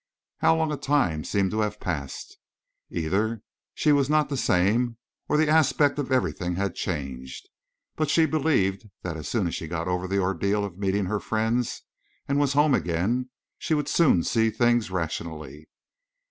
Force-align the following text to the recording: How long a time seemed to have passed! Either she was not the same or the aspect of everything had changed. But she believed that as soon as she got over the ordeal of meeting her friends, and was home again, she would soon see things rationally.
How 0.39 0.55
long 0.55 0.71
a 0.71 0.77
time 0.77 1.23
seemed 1.23 1.51
to 1.51 1.59
have 1.59 1.79
passed! 1.79 2.39
Either 2.89 3.43
she 3.75 3.91
was 3.91 4.09
not 4.09 4.29
the 4.29 4.35
same 4.35 4.97
or 5.29 5.37
the 5.37 5.47
aspect 5.47 5.99
of 5.99 6.11
everything 6.11 6.55
had 6.55 6.73
changed. 6.73 7.47
But 7.97 8.09
she 8.09 8.25
believed 8.25 8.89
that 9.03 9.15
as 9.15 9.29
soon 9.29 9.45
as 9.45 9.53
she 9.53 9.67
got 9.67 9.87
over 9.87 10.07
the 10.07 10.17
ordeal 10.17 10.65
of 10.65 10.79
meeting 10.79 11.05
her 11.05 11.19
friends, 11.19 11.83
and 12.27 12.39
was 12.39 12.53
home 12.53 12.73
again, 12.73 13.29
she 13.59 13.75
would 13.75 13.87
soon 13.87 14.23
see 14.23 14.49
things 14.49 14.89
rationally. 14.89 15.69